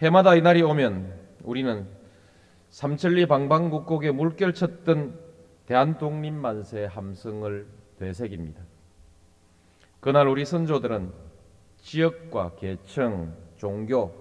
해마다 0.00 0.34
이날이 0.34 0.62
오면 0.62 1.12
우리는 1.42 1.86
삼천리 2.70 3.26
방방곡곡에 3.26 4.12
물결쳤던 4.12 5.18
대한독립만세 5.66 6.86
함성을 6.86 7.66
되새깁니다. 7.98 8.62
그날 10.00 10.26
우리 10.26 10.46
선조들은 10.46 11.12
지역과 11.76 12.54
계층, 12.56 13.34
종교, 13.56 14.14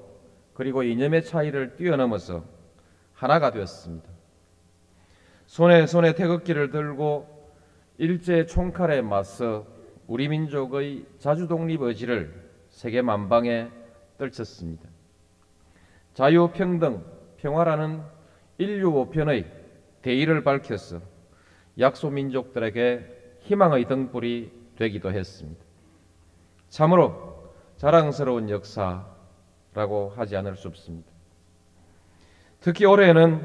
그리고 0.54 0.84
이념의 0.84 1.24
차이를 1.24 1.78
뛰어넘어서 1.78 2.44
하나가 3.14 3.52
되었습니다. 3.52 4.10
손에 5.46 5.88
손에 5.88 6.14
태극기를 6.14 6.72
들고 6.72 7.26
일제 7.98 8.46
총칼에 8.46 9.02
맞서 9.02 9.66
우리 10.08 10.28
민족의 10.28 11.06
자주독립 11.20 11.82
의지를 11.82 12.50
세계 12.70 13.02
만방에 13.02 13.70
떨쳤습니다. 14.18 14.89
자유, 16.20 16.50
평등, 16.54 17.02
평화라는 17.38 18.02
인류 18.58 18.92
보편의 18.92 19.50
대의를 20.02 20.44
밝혀서 20.44 21.00
약소 21.80 22.10
민족들에게 22.10 23.38
희망의 23.40 23.88
등불이 23.88 24.52
되기도 24.76 25.14
했습니다. 25.14 25.64
참으로 26.68 27.54
자랑스러운 27.78 28.50
역사라고 28.50 30.12
하지 30.14 30.36
않을 30.36 30.58
수 30.58 30.68
없습니다. 30.68 31.10
특히 32.60 32.84
올해는 32.84 33.42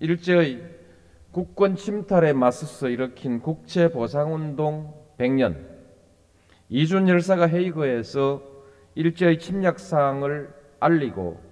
일제의 0.00 0.68
국권 1.32 1.76
침탈에 1.76 2.34
맞서서 2.34 2.90
일으킨 2.90 3.40
국채 3.40 3.90
보상운동 3.90 4.92
100년, 5.16 5.66
이준 6.68 7.08
열사가 7.08 7.46
헤이거에서 7.46 8.42
일제의 8.96 9.38
침략 9.38 9.78
사항을 9.78 10.52
알리고 10.78 11.45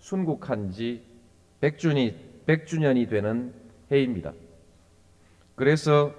순국한 0.00 0.70
지 0.70 1.02
100주년이, 1.60 2.14
100주년이 2.46 3.08
되는 3.08 3.54
해입니다. 3.92 4.32
그래서 5.54 6.12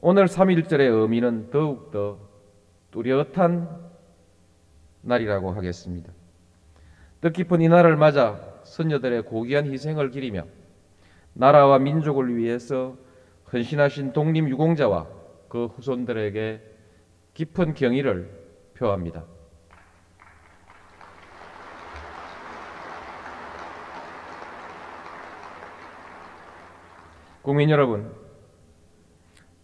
오늘 0.00 0.26
3.1절의 0.26 0.80
의미는 0.80 1.50
더욱더 1.50 2.18
뚜렷한 2.92 3.68
날이라고 5.02 5.50
하겠습니다. 5.52 6.12
뜻깊은 7.20 7.62
이 7.62 7.68
날을 7.68 7.96
맞아 7.96 8.38
선녀들의 8.64 9.22
고귀한 9.22 9.66
희생을 9.66 10.10
기리며 10.10 10.46
나라와 11.32 11.78
민족을 11.78 12.36
위해서 12.36 12.96
헌신하신 13.52 14.12
독립유공자와 14.12 15.08
그 15.48 15.66
후손들에게 15.66 16.60
깊은 17.34 17.74
경의를 17.74 18.30
표합니다. 18.74 19.24
국민 27.42 27.70
여러분, 27.70 28.10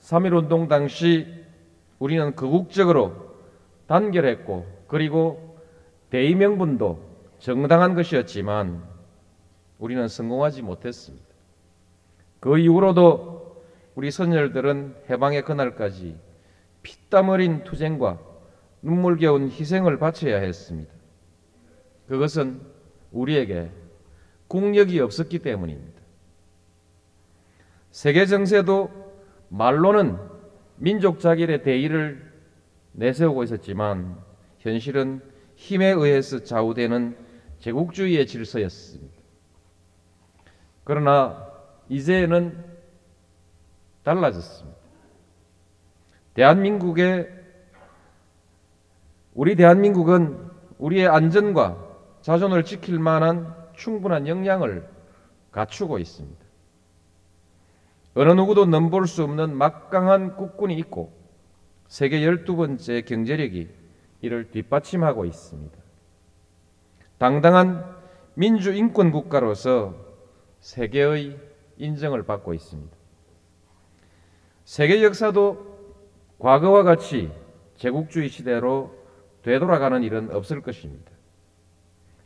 3.1운동 0.00 0.68
당시 0.68 1.26
우리는 1.98 2.34
거국적으로 2.34 3.34
단결했고 3.86 4.66
그리고 4.86 5.58
대의명분도 6.10 7.02
정당한 7.38 7.94
것이었지만 7.94 8.82
우리는 9.78 10.06
성공하지 10.08 10.62
못했습니다. 10.62 11.24
그 12.40 12.58
이후로도 12.58 13.64
우리 13.94 14.10
선열들은 14.10 14.96
해방의 15.10 15.42
그날까지 15.42 16.18
피땀 16.82 17.30
어린 17.30 17.64
투쟁과 17.64 18.20
눈물겨운 18.82 19.48
희생을 19.48 19.98
바쳐야 19.98 20.38
했습니다. 20.38 20.92
그것은 22.08 22.60
우리에게 23.12 23.70
국력이 24.48 25.00
없었기 25.00 25.38
때문입니다. 25.38 26.03
세계 27.94 28.26
정세도 28.26 28.90
말로는 29.50 30.18
민족 30.74 31.20
자결의 31.20 31.62
대의를 31.62 32.28
내세우고 32.90 33.44
있었지만 33.44 34.18
현실은 34.58 35.22
힘에 35.54 35.90
의해서 35.90 36.42
좌우되는 36.42 37.16
제국주의의 37.60 38.26
질서였습니다. 38.26 39.14
그러나 40.82 41.46
이제는 41.88 42.64
달라졌습니다. 44.02 44.76
대한민국의 46.34 47.30
우리 49.34 49.54
대한민국은 49.54 50.50
우리의 50.78 51.06
안전과 51.06 51.78
자존을 52.22 52.64
지킬 52.64 52.98
만한 52.98 53.54
충분한 53.76 54.26
역량을 54.26 54.84
갖추고 55.52 56.00
있습니다. 56.00 56.43
어느 58.14 58.30
누구도 58.32 58.64
넘볼 58.66 59.08
수 59.08 59.24
없는 59.24 59.56
막강한 59.56 60.36
국군이 60.36 60.76
있고 60.78 61.12
세계 61.88 62.20
12번째 62.20 63.04
경제력이 63.04 63.68
이를 64.20 64.50
뒷받침하고 64.50 65.24
있습니다. 65.24 65.76
당당한 67.18 67.84
민주인권 68.34 69.10
국가로서 69.10 69.94
세계의 70.60 71.38
인정을 71.76 72.24
받고 72.24 72.54
있습니다. 72.54 72.96
세계 74.64 75.02
역사도 75.02 75.74
과거와 76.38 76.84
같이 76.84 77.30
제국주의 77.76 78.28
시대로 78.28 78.94
되돌아가는 79.42 80.02
일은 80.02 80.34
없을 80.34 80.62
것입니다. 80.62 81.10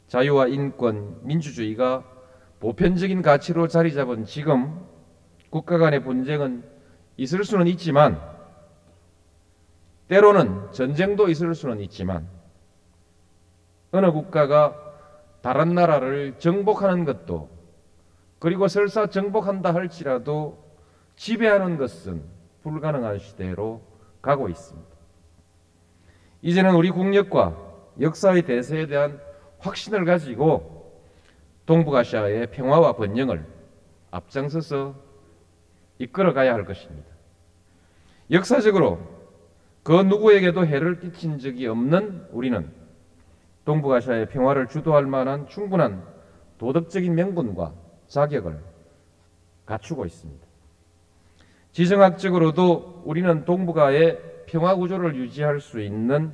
자유와 0.07 0.49
인권, 0.49 1.19
민주주의가 1.23 2.05
보편적인 2.61 3.23
가치로 3.23 3.69
자리 3.69 3.93
잡은 3.93 4.25
지금 4.25 4.87
국가 5.51 5.79
간의 5.79 6.03
분쟁은 6.03 6.63
있을 7.17 7.45
수는 7.45 7.67
있지만 7.69 8.21
때로는 10.09 10.73
전쟁도 10.73 11.29
있을 11.29 11.55
수는 11.55 11.81
있지만 11.81 12.29
어느 13.91 14.11
국가가 14.11 14.77
다른 15.43 15.75
나라를 15.75 16.39
정복하는 16.39 17.05
것도 17.05 17.49
그리고 18.39 18.69
설사 18.69 19.07
정복한다 19.07 19.75
할지라도 19.75 20.63
지배하는 21.17 21.77
것은 21.77 22.23
불가능한 22.63 23.19
시대로 23.19 23.83
가고 24.23 24.49
있습니다. 24.49 24.89
이제는 26.43 26.75
우리 26.75 26.91
국력과 26.91 27.57
역사의 28.01 28.43
대세에 28.43 28.87
대한 28.87 29.21
확신을 29.59 30.05
가지고 30.05 31.03
동북아시아의 31.67 32.51
평화와 32.53 32.93
번영을 32.93 33.45
앞장서서 34.11 35.08
이끌어 35.99 36.33
가야 36.33 36.55
할 36.55 36.65
것입니다. 36.65 37.09
역사적으로 38.31 39.01
그 39.83 39.93
누구에게도 39.93 40.67
해를 40.67 41.01
끼친 41.01 41.39
적이 41.39 41.67
없는 41.69 42.27
우리는 42.31 42.71
동북아시아의 43.65 44.29
평화를 44.29 44.69
주도할 44.69 45.07
만한 45.07 45.47
충분한 45.47 46.05
도덕적인 46.59 47.15
명분과 47.15 47.75
자격을 48.07 48.59
갖추고 49.67 50.07
있습니다. 50.07 50.47
지정학적으로도 51.73 53.03
우리는 53.05 53.45
동북아의 53.45 54.19
평화 54.47 54.75
구조를 54.75 55.15
유지할 55.17 55.61
수 55.61 55.81
있는 55.81 56.33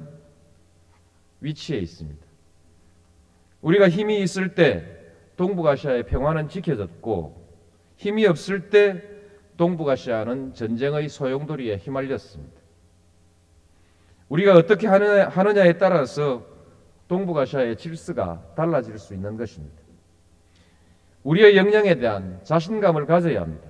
위치에 1.41 1.79
있습니다. 1.79 2.25
우리가 3.61 3.89
힘이 3.89 4.23
있을 4.23 4.55
때 4.55 4.87
동북아시아의 5.37 6.05
평화는 6.05 6.49
지켜졌고 6.49 7.45
힘이 7.97 8.27
없을 8.27 8.71
때 8.71 9.03
동북아시아는 9.57 10.55
전쟁의 10.55 11.09
소용돌이에 11.09 11.77
휘말렸습니다. 11.77 12.61
우리가 14.29 14.55
어떻게 14.55 14.87
하느냐 14.87 15.65
에 15.65 15.79
따라서 15.79 16.43
동북아시아의 17.09 17.77
질서가 17.77 18.43
달라질 18.57 18.99
수 18.99 19.15
있는 19.15 19.37
것입니다. 19.37 19.77
우리의 21.23 21.57
역량에 21.57 21.97
대한 21.97 22.41
자신감을 22.43 23.07
가져야 23.07 23.41
합니다. 23.43 23.69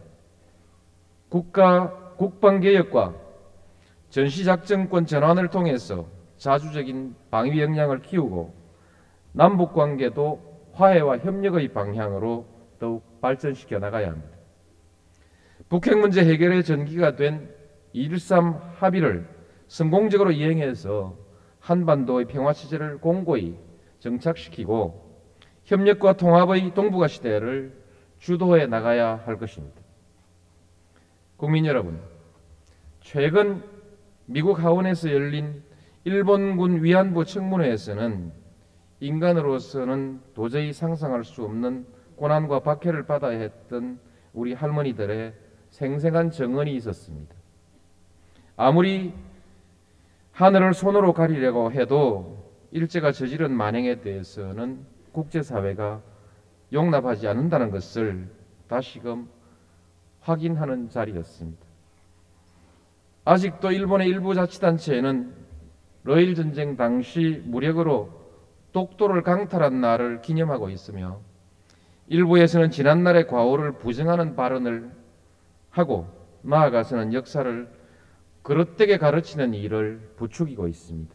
국가 1.28 2.14
국방 2.16 2.60
개혁과 2.60 3.14
전시 4.10 4.44
작전권 4.44 5.06
전환을 5.06 5.48
통해서 5.48 6.06
자주적인 6.36 7.14
방위 7.30 7.60
역량을 7.60 8.02
키우고 8.02 8.54
남북 9.32 9.72
관계도 9.74 10.70
화해와 10.74 11.18
협력의 11.18 11.68
방향으로 11.68 12.46
더욱 12.78 13.20
발전시켜 13.20 13.78
나가야 13.78 14.08
합니다. 14.10 14.33
북핵 15.68 15.98
문제 15.98 16.24
해결의 16.24 16.62
전기가 16.64 17.16
된2.13 17.16 18.60
합의를 18.76 19.26
성공적으로 19.66 20.30
이행해서 20.30 21.16
한반도의 21.60 22.26
평화 22.26 22.52
체제를 22.52 22.98
공고히 22.98 23.58
정착시키고 23.98 25.02
협력과 25.64 26.16
통합의 26.16 26.74
동북아 26.74 27.08
시대를 27.08 27.72
주도해 28.18 28.66
나가야 28.66 29.22
할 29.24 29.38
것입니다. 29.38 29.80
국민 31.36 31.64
여러분, 31.66 32.00
최근 33.00 33.62
미국 34.26 34.62
하원에서 34.62 35.10
열린 35.10 35.62
일본군 36.04 36.84
위안부 36.84 37.24
청문회에서는 37.24 38.32
인간으로서는 39.00 40.20
도저히 40.34 40.72
상상할 40.72 41.24
수 41.24 41.44
없는 41.44 41.86
고난과 42.16 42.60
박해를 42.60 43.06
받아야 43.06 43.38
했던 43.38 43.98
우리 44.32 44.52
할머니들의 44.52 45.34
생생한 45.74 46.30
정언이 46.30 46.72
있었습니다. 46.76 47.34
아무리 48.56 49.12
하늘을 50.30 50.72
손으로 50.72 51.12
가리려고 51.12 51.72
해도 51.72 52.52
일제가 52.70 53.10
저지른 53.10 53.52
만행에 53.52 54.00
대해서는 54.00 54.86
국제사회가 55.10 56.00
용납하지 56.72 57.26
않는다는 57.26 57.72
것을 57.72 58.28
다시금 58.68 59.28
확인하는 60.20 60.90
자리였습니다. 60.90 61.64
아직도 63.24 63.72
일본의 63.72 64.08
일부 64.08 64.32
자치단체에는 64.32 65.34
러일 66.04 66.36
전쟁 66.36 66.76
당시 66.76 67.42
무력으로 67.46 68.10
독도를 68.70 69.22
강탈한 69.22 69.80
날을 69.80 70.20
기념하고 70.20 70.70
있으며 70.70 71.20
일부에서는 72.06 72.70
지난날의 72.70 73.26
과오를 73.26 73.78
부정하는 73.78 74.36
발언을 74.36 75.03
하고 75.74 76.06
나아가서는 76.42 77.12
역사를 77.14 77.68
그릇되게 78.42 78.96
가르치는 78.96 79.54
일을 79.54 80.12
부추기고 80.16 80.68
있습니다. 80.68 81.12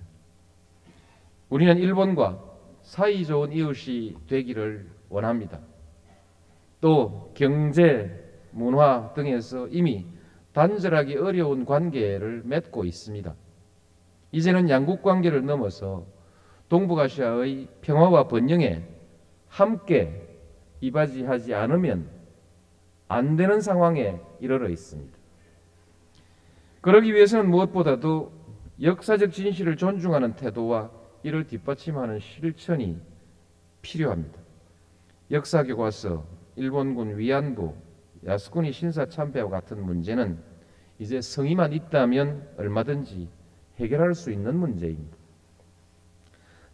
우리는 1.50 1.78
일본과 1.78 2.44
사이 2.82 3.26
좋은 3.26 3.54
이웃이 3.54 4.18
되기를 4.28 4.90
원합니다. 5.08 5.60
또 6.82 7.32
경제, 7.36 8.12
문화 8.52 9.14
등에서 9.14 9.68
이미 9.68 10.06
단절하기 10.52 11.16
어려운 11.18 11.66
관계를 11.66 12.42
맺고 12.44 12.84
있습니다. 12.84 13.34
이제는 14.34 14.70
양국 14.70 15.02
관계를 15.04 15.46
넘어서 15.46 16.06
동북아시아의 16.68 17.68
평화와 17.82 18.28
번영에 18.28 18.84
함께 19.48 20.38
이바지하지 20.82 21.54
않으면 21.54 22.19
안 23.10 23.36
되는 23.36 23.60
상황에 23.60 24.22
이르러 24.40 24.70
있습니다. 24.70 25.18
그러기 26.82 27.14
위해서는 27.14 27.50
무엇보다도 27.50 28.32
역사적 28.82 29.34
진실을 29.34 29.76
존중하는 29.76 30.36
태도와 30.36 30.92
이를 31.24 31.46
뒷받침하는 31.48 32.20
실천이 32.20 32.98
필요합니다. 33.82 34.40
역사 35.32 35.64
교과서, 35.64 36.24
일본군 36.56 37.18
위안부, 37.18 37.74
야스쿠니 38.26 38.72
신사 38.72 39.08
참배와 39.08 39.50
같은 39.50 39.84
문제는 39.84 40.40
이제 41.00 41.20
성의만 41.20 41.74
있다면 41.74 42.48
얼마든지 42.58 43.28
해결할 43.80 44.14
수 44.14 44.32
있는 44.32 44.56
문제입니다. 44.56 45.18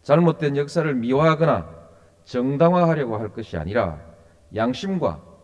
잘못된 0.02 0.58
역사를 0.58 0.94
미화하거나 0.94 1.74
정당화하려고 2.26 3.18
할 3.18 3.30
것이 3.30 3.58
아니라 3.58 4.02
양심과 4.54 5.35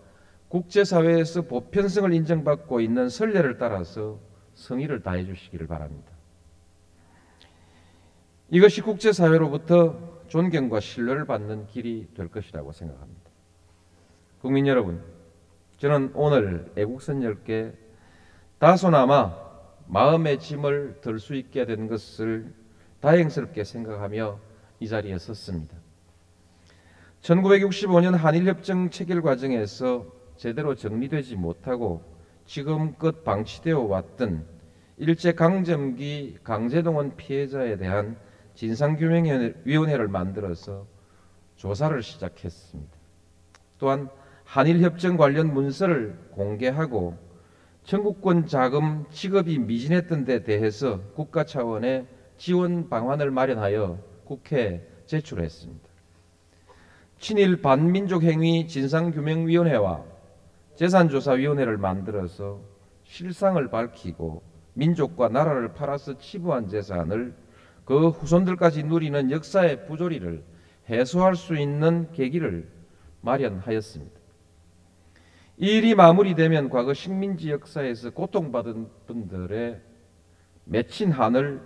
국제사회에서 0.52 1.44
보편성을 1.44 2.14
인정받고 2.14 2.82
있는 2.82 3.08
선례를 3.08 3.58
따라서 3.58 4.20
성의를 4.54 5.02
다해 5.02 5.26
주시기를 5.26 5.66
바랍니다. 5.66 6.12
이것이 8.50 8.82
국제사회로부터 8.82 10.26
존경과 10.28 10.82
신뢰를 10.82 11.26
받는 11.26 11.68
길이 11.68 12.10
될 12.16 12.28
것이라고 12.28 12.74
생각합니다. 12.74 13.22
국민 14.42 14.68
여러분, 14.68 15.02
저는 15.78 16.12
오늘 16.16 16.70
애국선열께 16.76 17.74
다소나마 18.60 19.34
마음의 19.88 20.40
짐을 20.40 21.00
들 21.02 21.18
수 21.18 21.36
있게 21.36 21.66
된 21.66 21.88
것을 21.88 22.54
다행스럽게 23.00 23.64
생각하며 23.64 24.38
이 24.82 24.88
자리에 24.88 25.18
섰습니다. 25.18 25.78
1965년 27.22 28.18
한일협정 28.18 28.90
체결 28.90 29.22
과정에서 29.22 30.21
제대로 30.42 30.74
정리되지 30.74 31.36
못하고 31.36 32.02
지금껏 32.48 33.24
방치되어 33.24 33.80
왔던 33.80 34.44
일제강점기 34.98 36.40
강제동원 36.44 37.16
피해자에 37.16 37.78
대한 37.78 38.18
진상규명위원회를 38.56 40.08
만들어서 40.08 40.88
조사를 41.58 42.02
시작했습니다. 42.02 42.92
또한 43.78 44.10
한일협정 44.44 45.16
관련 45.16 45.54
문서를 45.54 46.18
공개하고 46.32 47.16
청구권 47.84 48.48
자금 48.48 49.06
지급이 49.12 49.60
미진했던 49.60 50.26
데 50.26 50.42
대해서 50.42 51.02
국가 51.14 51.44
차원의 51.44 52.08
지원 52.38 52.90
방안을 52.90 53.30
마련하여 53.30 54.00
국회에 54.26 54.82
제출했습니다. 55.06 55.88
친일 57.20 57.62
반민족 57.62 58.24
행위 58.24 58.68
진상규명위원회와 58.68 60.11
재산조사위원회를 60.76 61.78
만들어서 61.78 62.62
실상을 63.04 63.70
밝히고 63.70 64.42
민족과 64.74 65.30
나라를 65.30 65.74
팔아서 65.74 66.18
치부한 66.18 66.68
재산을 66.68 67.36
그 67.86 68.10
후손들까지 68.10 68.84
누리는 68.84 69.32
역사의 69.32 69.86
부조리를 69.86 70.44
해소할 70.90 71.36
수 71.36 71.56
있는 71.58 72.12
계기를 72.14 72.70
마련하였습니다. 73.22 74.20
이 75.58 75.78
일이 75.78 75.94
마무리되면 75.94 76.70
과거 76.70 76.94
식민지 76.94 77.52
역사에서 77.52 78.12
고통받은 78.12 78.88
분들의 79.08 79.82
맺힌 80.66 81.12
한을 81.12 81.62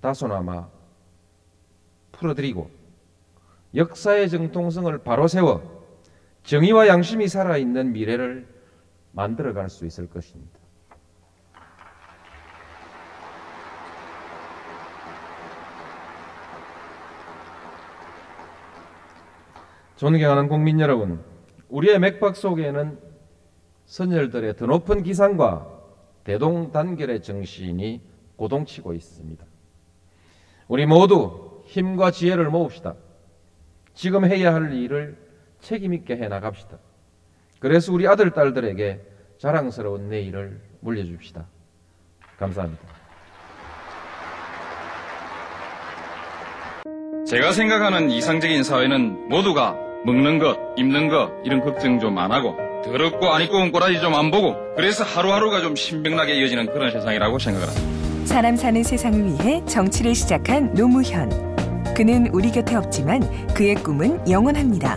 다소나마 0.00 0.68
풀어드리고 2.12 2.70
역사의 3.74 4.30
정통성을 4.30 4.96
바로 4.98 5.28
세워 5.28 5.77
정의와 6.42 6.88
양심이 6.88 7.28
살아있는 7.28 7.92
미래를 7.92 8.46
만들어갈 9.12 9.68
수 9.68 9.86
있을 9.86 10.08
것입니다. 10.08 10.58
존경하는 19.96 20.48
국민 20.48 20.78
여러분, 20.78 21.20
우리의 21.68 21.98
맥박 21.98 22.36
속에는 22.36 22.98
선열들의 23.86 24.56
더 24.56 24.66
높은 24.66 25.02
기상과 25.02 25.66
대동단결의 26.22 27.22
정신이 27.22 28.00
고동치고 28.36 28.92
있습니다. 28.92 29.44
우리 30.68 30.86
모두 30.86 31.62
힘과 31.64 32.12
지혜를 32.12 32.48
모읍시다. 32.50 32.94
지금 33.94 34.24
해야 34.24 34.54
할 34.54 34.72
일을 34.72 35.16
책임있게 35.60 36.16
해 36.16 36.28
나갑시다. 36.28 36.78
그래서 37.60 37.92
우리 37.92 38.06
아들, 38.06 38.30
딸들에게 38.30 39.00
자랑스러운 39.38 40.08
내일을 40.08 40.60
물려줍시다. 40.80 41.44
감사합니다. 42.38 42.82
제가 47.26 47.52
생각하는 47.52 48.10
이상적인 48.10 48.62
사회는 48.62 49.28
모두가 49.28 49.76
먹는 50.06 50.38
것, 50.38 50.56
입는 50.76 51.08
것 51.08 51.30
이런 51.44 51.60
걱정 51.60 51.98
좀 52.00 52.16
안 52.18 52.32
하고 52.32 52.56
더럽고 52.84 53.26
안 53.32 53.42
입고 53.42 53.56
온 53.58 53.72
꼬라지 53.72 54.00
좀 54.00 54.14
안 54.14 54.30
보고 54.30 54.54
그래서 54.76 55.04
하루하루가 55.04 55.60
좀 55.60 55.74
신명나게 55.76 56.34
이어지는 56.34 56.66
그런 56.72 56.90
세상이라고 56.90 57.38
생각을 57.38 57.68
합니다. 57.68 58.24
사람 58.24 58.56
사는 58.56 58.82
세상을 58.82 59.24
위해 59.24 59.62
정치를 59.66 60.14
시작한 60.14 60.72
노무현. 60.74 61.28
그는 61.94 62.28
우리 62.32 62.50
곁에 62.50 62.76
없지만 62.76 63.20
그의 63.54 63.74
꿈은 63.74 64.30
영원합니다. 64.30 64.96